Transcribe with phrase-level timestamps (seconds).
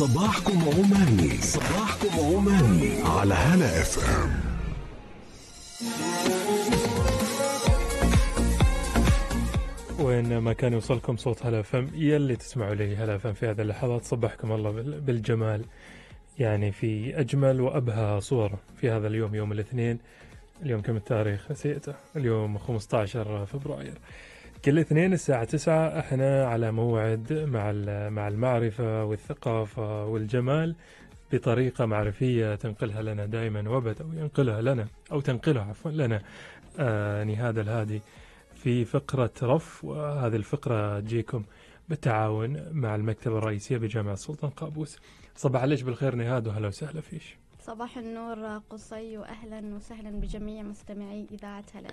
[0.00, 1.36] صباحكم عماني.
[1.42, 4.40] صباحكم عماني على هلا اف ام.
[9.98, 14.04] وين ما كان يوصلكم صوت هلا فم يلي تسمعوا لي هلا فم في هذه اللحظات
[14.04, 15.64] صبحكم الله بال- بالجمال.
[16.38, 19.98] يعني في أجمل وأبهى صور في هذا اليوم يوم الاثنين.
[20.62, 23.94] اليوم كم التاريخ؟ نسيته اليوم 15 فبراير.
[24.64, 27.72] كل اثنين الساعة 9 إحنا على موعد مع
[28.08, 30.74] مع المعرفة والثقافة والجمال
[31.32, 36.22] بطريقة معرفية تنقلها لنا دائما وابدا أو ينقلها لنا أو تنقلها عفوا لنا
[36.78, 38.02] آه نهاد الهادي
[38.54, 39.84] في فقرة رف.
[39.84, 41.44] وهذه الفقرة تجيكم
[41.88, 44.98] بالتعاون مع المكتبة الرئيسية بجامعة السلطان قابوس.
[45.36, 51.64] صباح عليك بالخير نهاد وهلا وسهلا فيش صباح النور قصي واهلا وسهلا بجميع مستمعي إذاعة
[51.74, 51.88] هلا.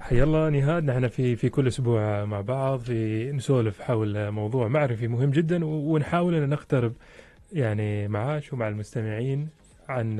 [0.00, 5.08] حيا الله نهاد نحن في في كل أسبوع مع بعض في نسولف حول موضوع معرفي
[5.08, 6.92] مهم جدا ونحاول أن نقترب
[7.52, 9.48] يعني معاش ومع المستمعين
[9.88, 10.18] عن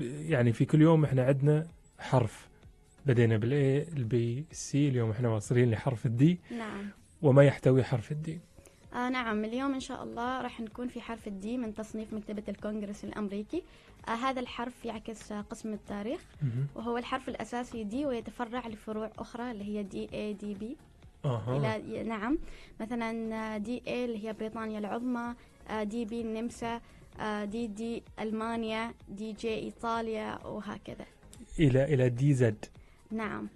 [0.00, 1.66] يعني في كل يوم إحنا عندنا
[1.98, 2.48] حرف.
[3.06, 6.86] بدينا بال A ال B ال C اليوم إحنا واصلين لحرف ال D نعم.
[7.22, 8.40] وما يحتوي حرف ال D
[8.94, 12.42] آه نعم اليوم إن شاء الله راح نكون في حرف ال D من تصنيف مكتبة
[12.48, 13.62] الكونغرس الأمريكي.
[14.08, 16.20] آه هذا الحرف يعكس آه قسم التاريخ
[16.74, 20.76] وهو الحرف الأساسي D ويتفرع لفروع أخرى اللي هي DA DB
[21.24, 22.38] إلى نعم.
[22.80, 25.34] مثلا DA اللي هي بريطانيا العظمى
[25.68, 26.80] آه، DB النمسا
[27.20, 31.06] آه، DD ألمانيا DG إيطاليا وهكذا.
[31.58, 32.64] إلى إلى DZ
[33.10, 33.48] نعم.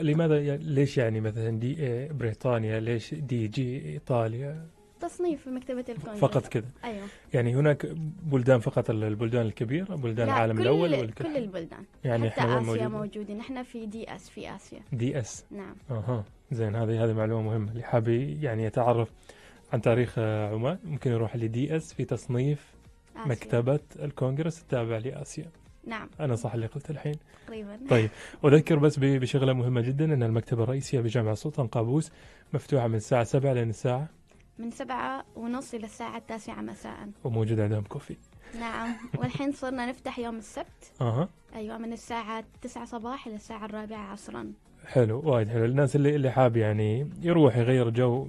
[0.00, 4.66] لماذا يعني ليش يعني مثلا DA بريطانيا؟ ليش DG إيطاليا؟
[5.00, 7.06] تصنيف في مكتبة الكونغرس فقط كذا أيوه.
[7.34, 7.86] يعني هناك
[8.22, 11.84] بلدان فقط ال- البلدان الكبيرة بلدان لا العالم كل الأول ولا كل البلدان.
[12.04, 13.40] يعني حتى إحنا آسيا موجودين؟ موجودين.
[13.40, 14.80] إحنا في DS في آسيا.
[14.92, 15.44] DS.
[15.50, 15.74] نعم.
[15.90, 16.24] أها.
[16.52, 17.70] زين هذه هذه معلومة مهمة.
[17.72, 19.08] اللي حاب يعني يتعرف
[19.72, 22.74] عن تاريخ آه، عمان ممكن يروح ل DS في تصنيف
[23.16, 23.26] آسيا.
[23.30, 25.44] مكتبة الكونغرس التابع لآسيا.
[25.86, 26.08] نعم.
[26.20, 27.14] أنا صح اللي قلت الحين.
[27.46, 28.10] تقريبا طيب
[28.42, 32.10] واذكر بس بشغلة مهمة جدا أن المكتبه الرئيسيه بجامعه السلطان قابوس
[32.54, 34.08] مفتوحة من الساعة 7 لين الساعة
[34.58, 37.08] من سبعة ونص إلى الساعة التاسعة مساء.
[37.24, 38.16] وموجود عندهم coffee.
[38.60, 38.94] نعم.
[39.18, 40.92] والحين صرنا نفتح يوم السبت.
[41.00, 41.28] أها.
[41.54, 44.52] أيوة من الساعة تسعة صباح إلى الساعة الرابعة عصرا.
[44.86, 45.64] حلو وايد حلو.
[45.64, 48.28] الناس اللي اللي حاب يعني يروح يغير جو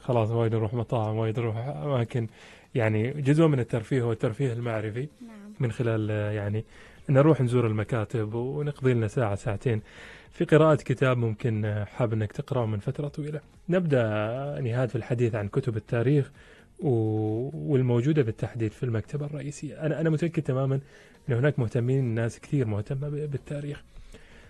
[0.00, 2.26] خلاص وايد يروح مطاعم وايد يروح أماكن.
[2.74, 5.08] يعني جزء من الترفيه هو الترفيه المعرفي.
[5.26, 5.45] نعم.
[5.60, 6.64] من خلال يعني
[7.08, 9.82] نروح نزور المكاتب ونقضي لنا ساعة ساعتين.
[10.30, 13.40] في قراءة كتاب ممكن حاب إنك تقرأه من فترة طويلة.
[13.68, 14.00] نبدأ
[14.60, 16.30] نهاد في الحديث عن كتب التاريخ
[16.80, 19.86] والموجودة بالتحديد في المكتبة الرئيسية.
[19.86, 20.80] أنا أنا متأكد تماما
[21.28, 23.82] أن هناك مهتمين ناس كثير مهتمة بالتاريخ.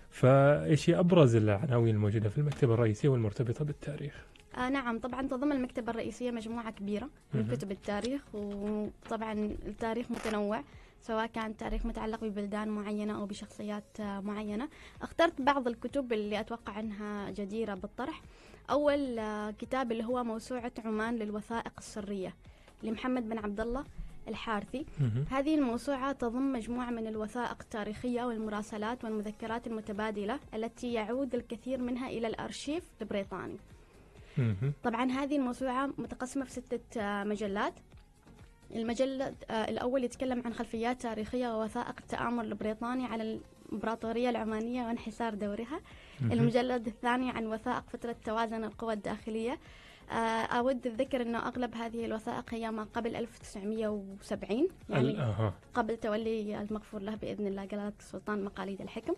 [0.09, 4.25] فإيش هي أبرز العناوين الموجودة في المكتبة الرئيسية والمرتبطة بالتاريخ؟
[4.57, 4.99] آه نعم.
[4.99, 7.47] طبعا تضم المكتبة الرئيسية مجموعة كبيرة من.
[7.47, 9.33] كتب التاريخ وطبعا
[9.67, 10.61] التاريخ متنوع.
[11.07, 14.69] سواء كان تاريخ متعلق ببلدان معينة أو بشخصيات آه، معينة.
[15.01, 18.21] اخترت بعض الكتب اللي أتوقع أنها جديرة بالطرح.
[18.69, 22.33] أول آه، كتاب اللي هو موسوعة عمان للوثائق السرية
[22.83, 23.83] لمحمد بن عبد الله
[24.27, 24.85] الحارثي.
[25.31, 32.27] هذه الموسوعة تضم مجموعة من الوثائق التاريخية والمراسلات والمذكرات المتبادلة التي يعود الكثير منها إلى
[32.27, 33.57] الأرشيف البريطاني.
[34.83, 37.73] طبعا هذه الموسوعة متقسمة في ستة آه، مجلات.
[38.75, 43.39] المجلة آه، الأول يتكلم عن خلفيات تاريخية ووثائق التآمر البريطاني على
[43.69, 45.81] الإمبراطورية العمانية وانحسار دورها.
[46.21, 49.59] المجلد الثاني عن وثائق فترة توازن القوى الداخلية.
[50.11, 50.13] آه،
[50.45, 55.17] أود الذكر أنه أغلب هذه الوثائق هي ما قبل 1970 ال- يعني
[55.73, 59.13] قبل تولي المغفور له بإذن الله جلالة السلطان مقاليد الحكم.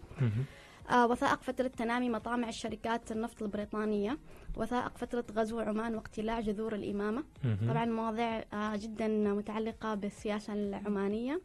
[1.10, 4.18] وثائق فترة تنامي مطامع الشركات النفط البريطانية
[4.58, 7.24] وثائق فترة غزو عمان واقتلاع جذور الإمامة.
[7.70, 11.42] طبعا مواضيع آه، جدا متعلقة بالسياسة العمانية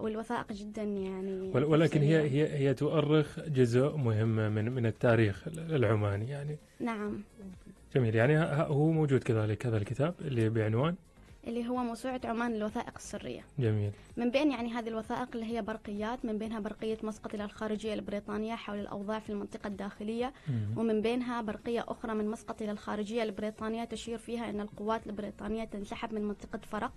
[0.00, 2.20] والوثائق جدا يعني ول- ولكن هي.
[2.30, 6.58] هي هي تؤرخ جزء مهم من من التاريخ العماني يعني.
[6.80, 7.22] نعم.
[7.94, 8.14] جميل.
[8.14, 8.38] يعني
[8.68, 10.94] هو موجود كذلك هذا الكتاب اللي بعنوان.
[11.46, 13.44] اللي هو موسوعة عمان للوثائق السرية.
[13.58, 13.90] جميل.
[14.16, 18.54] من بين يعني هذه الوثائق اللي هي برقيات من بينها برقية مسقط إلى الخارجية البريطانية
[18.54, 20.78] حول الأوضاع في المنطقة الداخلية مهم.
[20.78, 26.14] ومن بينها برقية أخرى من مسقط إلى الخارجية البريطانية تشير فيها أن القوات البريطانية تنسحب
[26.14, 26.92] من منطقة فرق.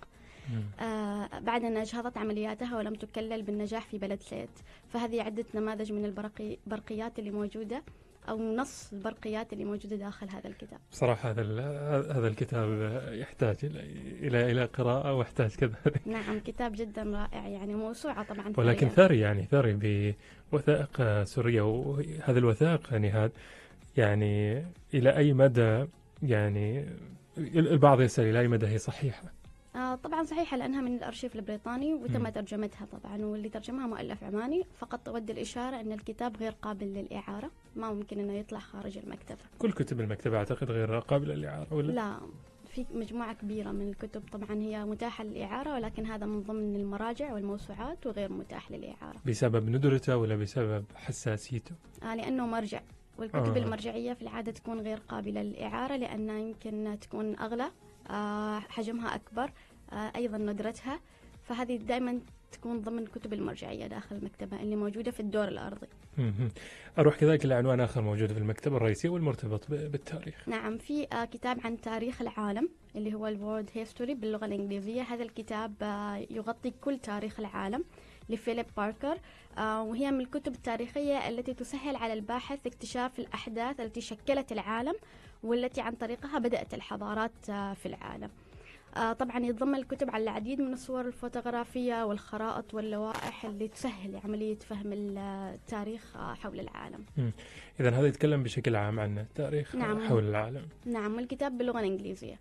[0.50, 0.62] مم.
[0.86, 4.50] آه بعد أن أجهضت عملياتها ولم تكلل بالنجاح في بلد سيت
[4.88, 6.04] فهذه عدة نماذج من
[6.66, 7.82] البرقيات اللي موجودة.
[8.28, 11.42] أو نص البرقيات اللي موجودة داخل هذا الكتاب؟ بصراحة هذا
[12.12, 13.80] هذا الكتاب يحتاج إلى
[14.28, 15.74] إلى إلى قراءة ويحتاج كذا.
[16.06, 18.88] نعم كتاب جدا رائع يعني موسوعة طبعا ولكن.
[18.88, 20.12] ثري يعني ثري
[20.52, 21.62] بوثائق سورية.
[21.62, 23.32] وهذه الوثائق نهاد
[23.96, 24.64] يعني
[24.94, 25.84] إلى أي مدى
[26.22, 26.86] يعني
[27.38, 29.41] البعض يسأل إلى أي مدى هي صحيحة.
[29.76, 32.28] آه طبعا صحيحة لأنها من الأرشيف البريطاني وتم.
[32.28, 37.92] ترجمتها طبعا واللي ترجمها مؤلف عماني فقط تود الإشارة أن الكتاب غير قابل للإعارة ما
[37.92, 42.16] ممكن أنه يطلع خارج المكتبة كل كتب المكتبة أعتقد غير قابلة للإعارة ولا لا
[42.68, 48.06] في مجموعة كبيرة من الكتب طبعا هي متاحة للإعارة ولكن هذا من ضمن المراجع والموسوعات
[48.06, 52.80] وغير متاح للإعارة بسبب ندرته ولا بسبب حساسيته آه لأنه مرجع
[53.18, 53.62] والكتب آه.
[53.62, 57.70] المرجعية في العادة تكون غير قابلة للإعارة لأنها يمكن تكون أغلى
[58.68, 59.50] حجمها أكبر
[59.92, 61.00] آه أيضا ندرتها.
[61.42, 62.20] فهذه دائما
[62.52, 65.86] تكون ضمن الكتب المرجعية داخل المكتبة اللي موجودة في الدور الأرضي.
[66.98, 70.48] أروح كذلك لعنوان آخر موجود في المكتبة الرئيسية والمرتبط بالتاريخ.
[70.48, 75.02] نعم في آه كتاب عن تاريخ العالم اللي هو ال World History باللغة الإنجليزية.
[75.02, 77.84] هذا الكتاب آه يغطي كل تاريخ العالم
[78.28, 79.12] لفيليب باركر.
[79.12, 79.18] آه
[79.58, 84.94] وهي من الكتب التاريخية التي تسهل على الباحث اكتشاف الأحداث التي شكلت العالم
[85.42, 88.30] والتي عن طريقها بدأت الحضارات آه في العالم.
[88.96, 94.90] آه طبعا يتضمن الكتب على العديد من الصور الفوتوغرافية والخرائط واللوائح اللي تسهل عملية فهم
[94.92, 97.04] التاريخ آه حول العالم.
[97.80, 100.08] إذا هذا يتكلم بشكل عام عن التاريخ نعم.
[100.08, 100.66] حول العالم.
[100.86, 102.38] نعم والكتاب باللغة الإنجليزية.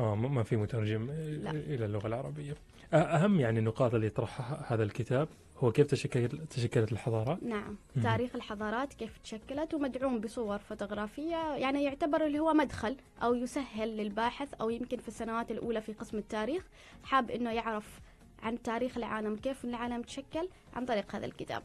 [0.00, 1.06] آه م- ما في مترجم
[1.42, 1.50] لا.
[1.50, 2.52] إلى اللغة العربية.
[2.52, 5.28] أ- أهم يعني النقاط اللي يطرحها هذا الكتاب؟
[5.60, 8.04] هو كيف تشكل تشكلت الحضارات نعم مهم.
[8.04, 14.54] تاريخ الحضارات كيف تشكلت ومدعوم بصور فوتوغرافية يعني يعتبر اللي هو مدخل أو يسهل للباحث
[14.54, 16.64] أو يمكن في السنوات الأولى في قسم التاريخ
[17.04, 18.00] حاب أنه يعرف
[18.42, 21.62] عن تاريخ العالم كيف العالم تشكل عن طريق هذا الكتاب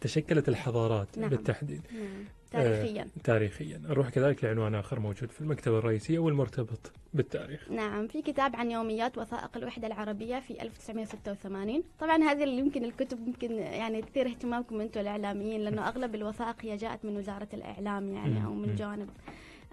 [0.00, 1.30] تشكلت الحضارات نعم.
[1.30, 2.24] بالتحديد نعم.
[2.50, 3.08] تاريخيا.
[3.24, 3.78] تاريخيا.
[3.78, 7.70] نروح كذلك لعنوان آخر موجود في المكتبة الرئيسية والمرتبط بالتاريخ.
[7.70, 13.26] نعم في كتاب عن يوميات وثائق الوحدة العربية في 1986 طبعا هذه اللي يمكن الكتب
[13.28, 18.44] يمكن يعني تثير اهتمامكم أنتم الإعلاميين لأنه أغلب الوثائق هي جاءت من وزارة الإعلام يعني
[18.44, 18.54] أو.
[18.54, 19.10] من جانب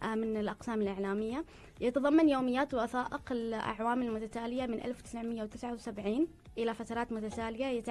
[0.04, 1.46] آه، من الأقسام الإعلامية.
[1.82, 6.28] يتضمن يوميات وثائق الأعوام المتتالية من 1979
[6.58, 7.84] إلى فترات متتالية.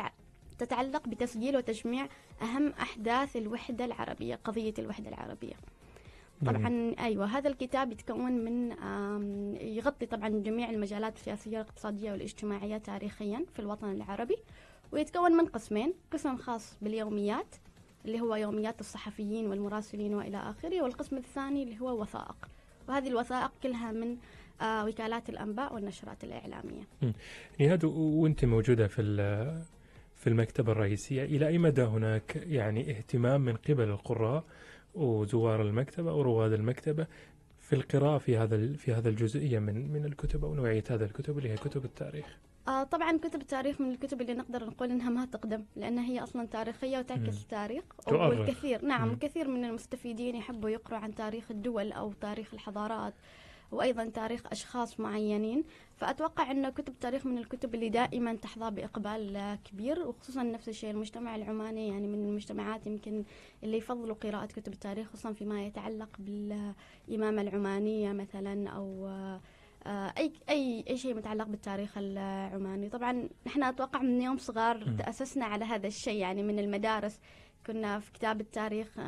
[0.58, 2.06] تتعلق بتسجيل وتجميع
[2.42, 5.54] أهم أحداث الوحدة العربية قضية الوحدة العربية.
[6.46, 8.70] طبعا أيوه هذا الكتاب يتكون من
[9.60, 14.36] يغطي طبعا جميع المجالات السياسية والاقتصاديه والاجتماعية تاريخيا في الوطن العربي
[14.92, 15.94] ويتكون من قسمين.
[16.12, 17.54] قسم خاص باليوميات
[18.04, 22.48] اللي هو يوميات الصحفيين والمراسلين وإلى آخره والقسم الثاني اللي هو وثائق.
[22.88, 24.16] وهذه الوثائق كلها من
[24.60, 26.82] آه، وكالات الأنباء والنشرات الإعلامية.
[27.60, 29.02] نهاد وأنت موجودة في
[30.22, 34.44] في المكتبة الرئيسية إلى أي مدى هناك يعني اهتمام من قبل القراء
[34.94, 37.06] وزوار المكتبة أو رواد المكتبة
[37.60, 41.50] في القراءة في هذا في هذا الجزئية من من الكتب أو نوعية هذا الكتب اللي
[41.50, 42.38] هي كتب التاريخ
[42.68, 46.46] آه طبعا كتب التاريخ من الكتب اللي نقدر نقول إنها ما تقدم لأنها هي أصلا
[46.46, 46.98] تاريخية.
[46.98, 47.84] وتعكس التاريخ.
[48.08, 49.14] والكثير نعم مم.
[49.14, 53.14] الكثير من المستفيدين يحبوا يقروا عن تاريخ الدول أو تاريخ الحضارات
[53.72, 55.64] وأيضا تاريخ أشخاص معينين
[55.96, 60.90] فأتوقع أن كتب التاريخ من الكتب اللي دائما تحظى بإقبال آه، كبير وخصوصا نفس الشيء
[60.90, 63.24] المجتمع العماني يعني من المجتمعات يمكن
[63.62, 69.08] اللي يفضلوا قراءة كتب التاريخ خصوصا فيما يتعلق بالإمامة العمانية مثلا أو
[69.86, 74.94] آه، أي أي أي شيء متعلق بالتاريخ العماني طبعا نحن أتوقع من يوم صغار.
[74.98, 77.20] تأسسنا على هذا الشيء يعني من المدارس
[77.66, 78.98] كنا في كتاب التاريخ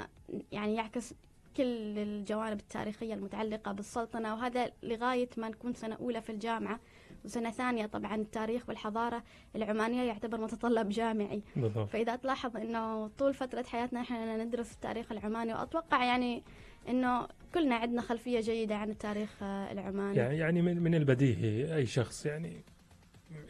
[0.52, 1.14] يعني يعكس
[1.56, 6.80] كل الجوانب التاريخية المتعلقة بالسلطنة وهذا لغاية ما نكون سنة أولى في الجامعة
[7.24, 9.22] وسنة ثانية طبعا التاريخ والحضارة
[9.56, 11.42] العمانية يعتبر متطلب جامعي.
[11.56, 11.88] بالضبط.
[11.88, 16.42] فإذا تلاحظ أنه طول فترة حياتنا إحنا ندرس التاريخ العماني وأتوقع يعني
[16.88, 20.16] أنه كلنا عندنا خلفية جيدة عن التاريخ العماني.
[20.16, 22.64] يعني يعني من من البديهي أي شخص يعني.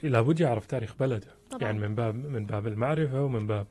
[0.03, 1.27] لابد يعرف تاريخ بلده.
[1.51, 1.63] طبعا.
[1.63, 3.67] يعني من باب من باب المعرفة ومن باب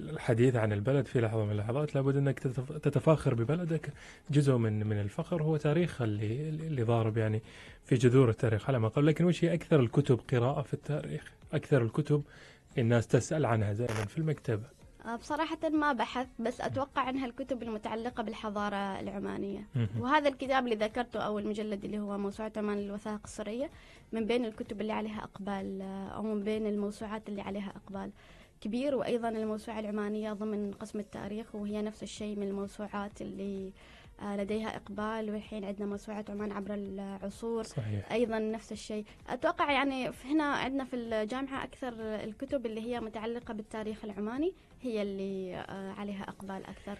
[0.00, 3.92] الحديث عن البلد في لحظة من اللحظات لابد تتف- تتفاخر ببلدك.
[4.30, 7.42] جزء من من الفخر هو تاريخ اللي اللي ضارب يعني
[7.84, 9.06] في جذور التاريخ على ما قبل.
[9.06, 12.22] لكن وش هي أكثر الكتب قراءة في التاريخ؟ أكثر الكتب
[12.78, 14.62] الناس تسأل عنها دائما في المكتبة.
[14.62, 14.77] آه،
[15.16, 19.66] بصراحة ما بحث بس أتوقع أنها الكتب المتعلقة بالحضارة العمانية.
[20.00, 23.70] وهذا الكتاب اللي ذكرته أو المجلد اللي هو موسوعة عمان للوثائق السرية
[24.12, 28.10] من بين الكتب اللي عليها إقبال آه، أو من بين الموسوعات اللي عليها إقبال
[28.60, 28.94] كبير.
[28.94, 33.72] وأيضا الموسوعة العمانية ضمن قسم التاريخ وهي نفس الشيء من الموسوعات اللي
[34.22, 35.30] آه، لديها إقبال.
[35.30, 37.62] والحين عندنا موسوعة عمان عبر العصور.
[37.62, 38.12] صحيح.
[38.12, 39.04] أيضا نفس الشيء.
[39.28, 44.52] أتوقع يعني هنا عندنا في الجامعة أكثر الكتب اللي هي متعلقة بالتاريخ العماني.
[44.82, 46.98] هي اللي آه، عليها إقبال أكثر.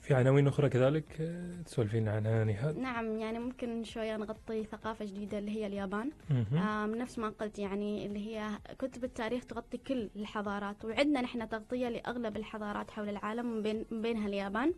[0.00, 5.38] في عناوين أخرى كذلك آه، تسولفين عنها نهاد نعم يعني ممكن شوية نغطي ثقافة جديدة
[5.38, 6.10] اللي هي اليابان.
[6.52, 11.88] آم، نفس ما قلت يعني اللي هي كتب التاريخ تغطي كل الحضارات وعندنا نحن تغطية
[11.88, 14.74] لأغلب الحضارات حول العالم من بين من بينها اليابان.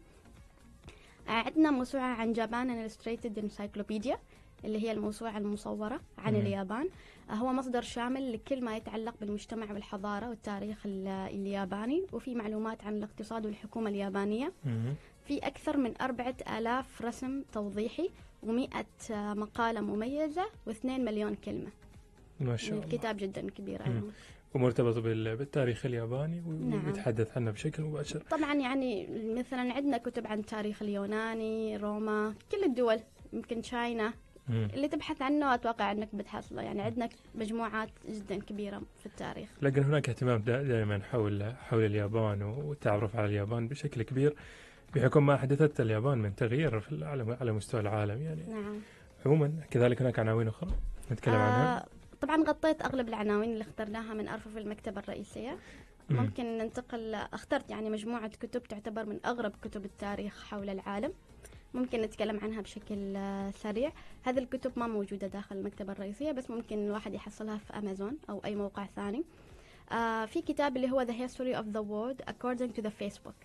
[1.28, 4.18] آه، عندنا موسوعة عن Japan Illustrated Encyclopedia
[4.64, 6.40] اللي هي الموسوعة المصورة عن مم.
[6.40, 6.88] اليابان
[7.30, 12.96] آه، هو مصدر شامل لكل ما يتعلق بالمجتمع والحضارة والتاريخ ال- الياباني وفي معلومات عن
[12.96, 14.94] الاقتصاد والحكومة اليابانية مهم.
[15.24, 18.10] في أكثر من أربعة آلاف رسم توضيحي
[18.42, 21.70] ومئة آه، مقالة مميزة واثنين مليون كلمة
[22.40, 24.02] ما شاء الله الكتاب جدا كبير مم.
[24.54, 26.86] ومرتبط بال- بالتاريخ الياباني نعم.
[26.86, 29.06] ويتحدث عنه بشكل مباشر طبعا يعني
[29.38, 33.00] مثلا عندنا كتب عن التاريخ اليوناني روما كل الدول
[33.32, 34.12] يمكن تشاينا مم.
[34.52, 39.48] اللي تبحث عنه أتوقع إنك بتحصله يعني عندنا مجموعات جدا كبيرة في التاريخ.
[39.62, 44.34] لكن هناك اهتمام دا- دائما حول حول اليابان والتعرف على اليابان بشكل كبير
[44.94, 48.42] بحكم ما حدثت اليابان من تغيير في العالم على مستوى العالم يعني.
[48.48, 48.78] نعم.
[49.26, 50.70] عموما كذلك هناك عناوين أخرى
[51.12, 51.86] نتكلم عنها؟ آه
[52.20, 55.58] طبعا غطيت أغلب العناوين اللي اخترناها من أرفف المكتبة الرئيسية.
[56.10, 56.16] مم.
[56.16, 61.12] ممكن ننتقل اخترت يعني مجموعة كتب تعتبر من أغرب كتب التاريخ حول العالم.
[61.74, 63.92] ممكن نتكلم عنها بشكل آه، سريع.
[64.22, 68.54] هذه الكتب ما موجودة داخل المكتبة الرئيسية بس ممكن الواحد يحصلها في أمازون أو أي
[68.54, 69.24] موقع ثاني.
[69.92, 73.38] آه في كتاب اللي هو The History of the World According to the Facebook.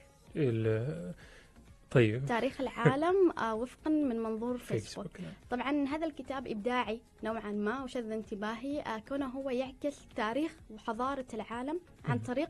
[1.95, 5.33] طيب تاريخ العالم آه وفقا من منظور فيسبوك فيسبوك نعم.
[5.49, 11.79] طبعا هذا الكتاب إبداعي نوعا ما وشد انتباهي آه كونه هو يعكس تاريخ وحضارة العالم
[12.05, 12.19] عن.
[12.19, 12.49] طريق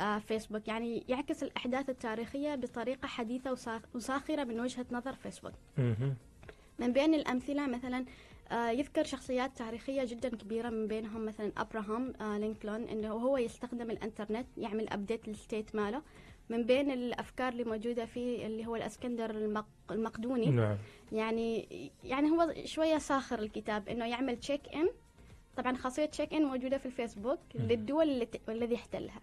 [0.00, 5.52] آه فيسبوك يعني يعكس الأحداث التاريخية بطريقة حديثة وسا- وساخرة من وجهة نظر فيسبوك.
[6.78, 8.04] من بين الأمثلة مثلا
[8.52, 14.88] يذكر شخصيات تاريخية جدا كبيرة من بينهم مثلا أبراهام لينكولن إنه هو يستخدم الإنترنت يعمل
[14.88, 16.02] update لل status ماله
[16.50, 19.66] من بين الأفكار اللي موجودة فيه اللي هو الأسكندر المق...
[19.90, 20.46] المقدوني.
[20.50, 20.76] نعم.
[21.12, 21.68] يعني
[22.04, 24.88] يعني هو شوية ساخر الكتاب إنه يعمل تشيك إن
[25.56, 27.66] طبعا خاصية تشيك إن موجودة في الفيسبوك مم.
[27.66, 28.48] للدول اللي ت...
[28.48, 29.20] الذي احتلها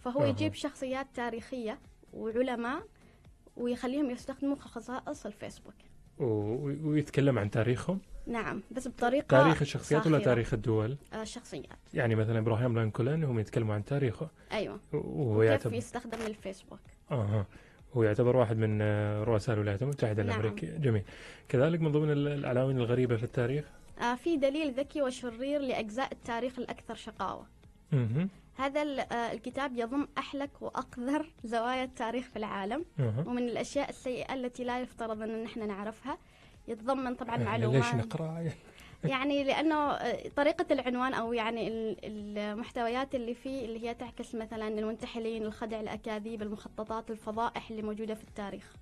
[0.00, 0.26] فهو أها.
[0.28, 1.78] يجيب شخصيات تاريخية
[2.14, 2.82] وعلماء
[3.56, 5.74] ويخليهم يستخدموا خصائص الفيسبوك.
[6.20, 10.24] ويتكلم عن تاريخهم؟ نعم بس بطريقة تاريخ الشخصيات ولا ساخرة.
[10.30, 14.28] تاريخ الدول؟ آه، شخصيات يعني مثلا إبراهيم لينكولن هم يتكلموا عن تاريخه.
[14.52, 14.80] أيوه.
[14.92, 17.46] وهو كيف يعتبر يستخدم الفيسبوك أها.
[17.94, 20.40] هو يعتبر واحد من آه، رؤساء الولايات المتحدة نعم.
[20.40, 20.76] الأمريكية.
[20.76, 21.02] جميل.
[21.48, 23.64] كذلك من ضمن ال- العناوين الغريبة في التاريخ؟
[24.00, 27.46] آه في دليل ذكي وشرير لأجزاء التاريخ الأكثر شقاوة.
[27.92, 28.28] مهم.
[28.58, 32.84] هذا آه الكتاب يضم أحلك وأقذر زوايا التاريخ في العالم.
[33.26, 36.18] ومن الأشياء السيئة التي لا يفترض أن نحن نعرفها
[36.68, 37.82] يتضمن طبعا يعني معلومات.
[37.84, 38.44] ليش نقرأ؟
[39.04, 41.96] يعني لأنه آه، طريقة العنوان أو يعني ال-
[42.38, 48.24] المحتويات اللي فيه اللي هي تعكس مثلا المنتحلين الخدع الأكاذيب المخططات الفضائح اللي موجودة في
[48.24, 48.72] التاريخ.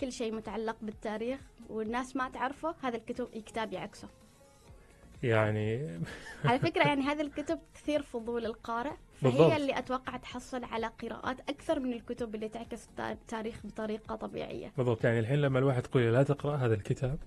[0.00, 3.00] كل شيء متعلق بالتاريخ والناس ما تعرفه هذا
[3.34, 4.08] الكتاب يعكسه.
[5.22, 5.98] يعني
[6.44, 9.52] على فكرة يعني هذه الكتب تثير فضول القارئ فهي بالضبط.
[9.52, 15.04] اللي أتوقع تحصل على قراءات أكثر من الكتب اللي تعكس التا- التاريخ بطريقة طبيعية بالضبط
[15.04, 17.18] يعني الحين لما الواحد تقول له لا تقرأ هذا الكتاب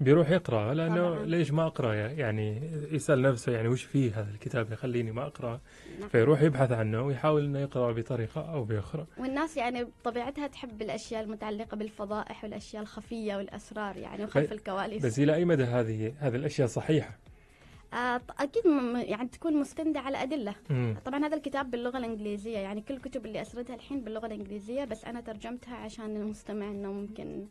[0.00, 1.24] بيروح يقرأ لأنه طبعاً.
[1.26, 5.60] ليش ما أقرأ يعني يسأل نفسه يعني وش فيه هذا الكتاب يخليني ما أقرأ
[6.00, 6.08] نعم.
[6.08, 11.76] فيروح يبحث عنه ويحاول إنه يقرأ بطريقة أو بأخرى والناس يعني بطبيعتها تحب الأشياء المتعلقة
[11.76, 17.18] بالفضائح والأشياء الخفية والأسرار يعني وخلف الكواليس بس إلى أي مدى هذه هذه الأشياء صحيحة؟
[17.94, 18.20] آه
[18.66, 20.96] م- يعني تكون مستندة على أدلة مم.
[21.04, 25.20] طبعا هذا الكتاب باللغة الإنجليزية يعني كل الكتب اللي أسردها الحين باللغة الإنجليزية بس أنا
[25.20, 27.46] ترجمتها عشان المستمع إنه ممكن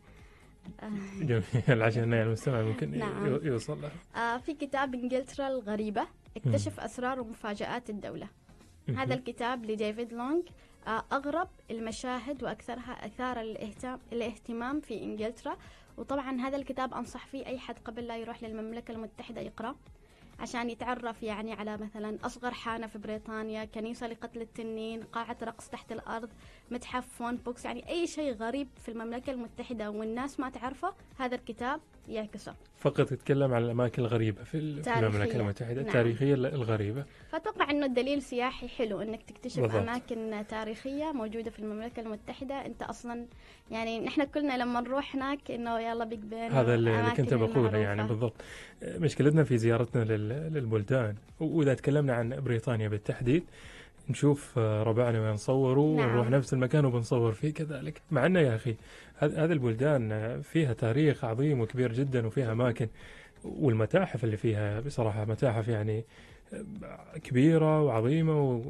[1.20, 1.82] جميل.
[1.82, 3.38] عشان يعني المستمع ممكن نعم.
[3.42, 3.90] يوصل له
[4.20, 8.28] آه في كتاب إنجلترا الغريبة اكتشف أسرار ومفاجآت الدولة.
[8.96, 10.42] هذا الكتاب لديفيد لونج
[10.86, 13.40] آه أغرب المشاهد وأكثرها أثار
[14.12, 15.56] الاهتمام في إنجلترا.
[15.96, 19.74] وطبعا هذا الكتاب أنصح فيه أي حد قبل لا يروح للمملكة المتحدة يقرأ.
[20.40, 25.92] عشان يتعرف يعني على مثلا أصغر حانة في بريطانيا كنيسة لقتل التنين قاعة رقص تحت
[25.92, 26.30] الأرض
[26.70, 31.80] متحف phone box يعني أي شيء غريب في المملكة المتحدة والناس ما تعرفه هذا الكتاب
[32.08, 34.54] يعكسه فقط يتكلم عن الأماكن الغريبة في.
[34.58, 35.86] المملكة المتحدة نعم.
[35.86, 39.82] التاريخيه الغريبة فأتوقع إنه الدليل سياحي حلو إنك تكتشف بالضبط.
[39.82, 43.26] أماكن تاريخية موجودة في المملكة المتحدة أنت أصلا
[43.70, 47.78] يعني نحن كلنا لما نروح هناك إنه يلا Big Ben هذا اللي كنت بقوله.
[47.78, 48.34] يعني بالضبط
[48.82, 53.44] مشكلتنا في زيارتنا لل- للبلدان وإذا تكلمنا عن بريطانيا بالتحديد
[54.10, 56.08] نشوف آه، ربعنا وين صوروا نعم.
[56.10, 58.02] ونروح نفس المكان وبنصور فيه كذلك.
[58.10, 58.76] مع إنه يا أخي
[59.18, 62.88] هذ- هذه البلدان آه، فيها تاريخ عظيم وكبير جدا وفيها أماكن
[63.44, 66.04] والمتاحف اللي فيها بصراحة متاحف يعني
[66.52, 68.62] آه، كبيرة وعظيمة و...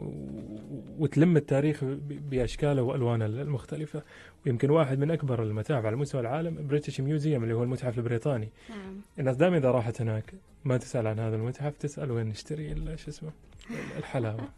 [0.98, 4.02] وتلم التاريخ ب- بأشكاله وألوانه المختلفة.
[4.46, 8.48] ويمكن واحد من أكبر المتاحف على مستوى العالم British Museum اللي هو المتحف البريطاني.
[8.70, 8.96] نعم.
[9.18, 13.30] الناس دائما إذا راحت هناك ما تسأل عن هذا المتحف تسأل وين نشتري شو اسمه
[13.98, 14.48] الحلاوة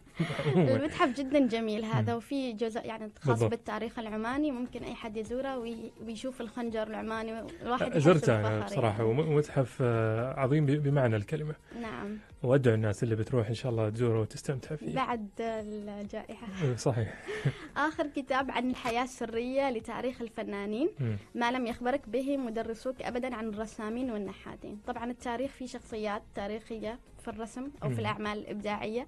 [0.45, 0.71] عموماً.
[0.75, 3.49] المتحف جدا جميل هذا وفي جزء يعني خاص بالضبط.
[3.51, 9.03] بالتاريخ العماني ممكن أي حد يزوره وي- ويشوف الخنجر العماني الواحد زرته أنا بالفخر بصراحة
[9.07, 9.21] يعني.
[9.21, 14.75] ومتحف آه، عظيم بمعنى الكلمة نعم وأدعو الناس اللي بتروح إن شاء الله تزوره وتستمتع
[14.75, 17.23] فيه بعد الجائحة إيه، صحيح
[17.87, 20.89] آخر كتاب عن الحياة السرية لتاريخ الفنانين.
[21.35, 27.27] ما لم يخبرك به مدرسوك أبدا عن الرسامين والنحاتين طبعا التاريخ فيه شخصيات تاريخية في
[27.27, 27.89] الرسم أو.
[27.89, 29.07] في الأعمال الإبداعية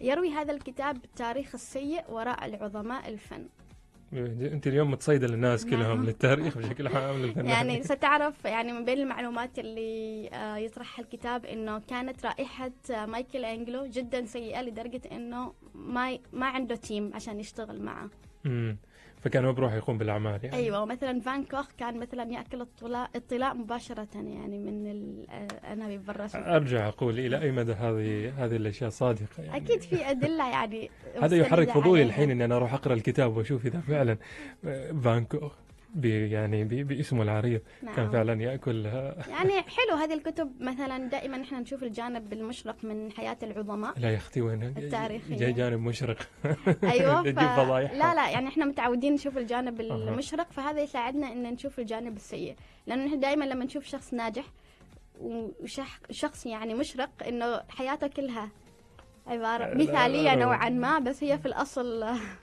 [0.00, 3.48] يروي هذا الكتاب التاريخ السيء وراء العظماء الفن
[4.12, 6.04] أنت اليوم متصيدة للناس كلهم نعم.
[6.08, 11.78] للتاريخ بشكل عام للفنان يعني ستعرف يعني من بين المعلومات اللي آه، يطرحها الكتاب إنه
[11.78, 17.82] كانت رائحة آه، مايكل أنجلو جدا سيئة لدرجة إنه ما ما عنده تيم عشان يشتغل
[17.82, 18.10] معه.
[19.24, 20.56] فكان هو بروح يقوم بالأعمال يعني.
[20.56, 26.38] أيوه ومثلا فان كوخ كان مثلا يأكل الطلاء الطلاء مباشرة يعني من الانابيب بالرسم.
[26.38, 29.56] أرجع أقول إلى أي مدى هذه هذه الأشياء صادقة يعني.
[29.56, 30.90] أكيد في أدلة يعني
[31.22, 32.02] هذا يحرك فضولي.
[32.02, 34.16] الحين إني أنا أروح أقرأ الكتاب وأشوف إذا فعلا
[35.04, 35.52] فان كوخ
[35.94, 37.60] ب- يعني ب- باسمه العريض.
[37.82, 38.10] كان نعم.
[38.10, 40.52] فعلا يأكل آه، يعني حلو هذه الكتب.
[40.60, 43.98] مثلا دائما إحنا نشوف الجانب المشرق من حياة العظماء.
[43.98, 45.36] لا يا أختي وين التاريخية.
[45.36, 46.18] جاي جانب مشرق.
[46.84, 47.26] أيوه ف...
[47.26, 49.80] لا لا يعني إحنا متعودين نشوف الجانب.
[49.80, 52.54] المشرق فهذا يساعدنا إن نشوف الجانب السيء.
[52.86, 54.44] لأنه إحنا دائما لما نشوف شخص ناجح
[55.20, 58.48] وشخص يعني مشرق إنه حياته كلها
[59.26, 60.44] عبارة لا، مثالية لا.
[60.44, 60.98] نوعا ما.
[60.98, 62.02] بس هي في الأصل.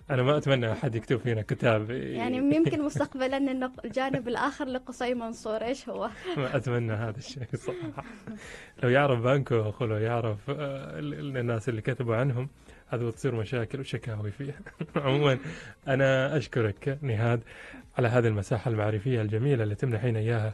[0.10, 5.90] أنا ما أتمنى أحد يكتب فينا كتاب يعني يمكن مستقبلا الجانب الآخر لقصي منصور إيش
[5.90, 8.04] هو؟ ما أتمنى هذا الشيء صراحة.
[8.84, 12.50] لو يعرف بانكو لو يعرف آه، ال- ال- الناس اللي كتبوا عنهم
[12.90, 14.60] هذا بتصير مشاكل وشكاوي فيها.
[14.96, 15.38] عموما
[15.88, 17.42] أنا أشكرك نهاد
[17.98, 20.54] على هذه المساحة المعرفية الجميلة اللي تمنحين إياها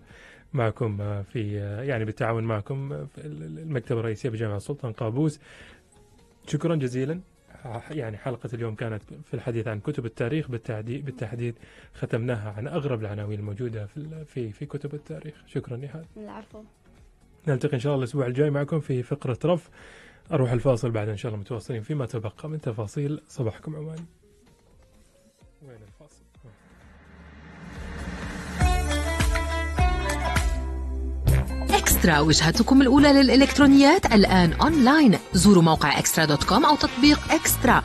[0.54, 5.40] معكم آه، في آه، يعني بالتعاون معكم في ال- ال- المكتبه الرئيسيه بجامعة السلطان قابوس.
[6.48, 7.22] شكرا جزيلا.
[7.92, 11.56] يعني حلقة اليوم كانت في الحديث عن كتب التاريخ بالتحديد بالتحديد
[11.94, 15.36] ختمناها عن أغرب العناوين الموجودة في في في كتب التاريخ.
[15.48, 16.06] شكرا نهاد.
[16.18, 16.64] العفو.
[17.48, 19.70] نلتقي إن شاء الله الأسبوع الجاي معكم في فقرة رف.
[20.32, 23.22] أروح الفاصل بعد إن شاء الله متواصلين فيما تبقى من تفاصيل.
[23.28, 24.06] صباحكم عماني
[25.62, 26.17] وين الفاصل؟
[31.98, 35.18] إكسترا وجهتكم الأولى للإلكترونيات الآن أونلاين.
[35.34, 37.84] زوروا موقع إكسترا dot com أو تطبيق إكسترا.